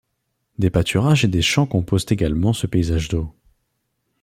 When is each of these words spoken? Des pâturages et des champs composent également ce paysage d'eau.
Des 0.57 0.71
pâturages 0.71 1.25
et 1.25 1.27
des 1.27 1.43
champs 1.43 1.67
composent 1.67 2.07
également 2.09 2.53
ce 2.53 2.65
paysage 2.65 3.07
d'eau. 3.07 3.35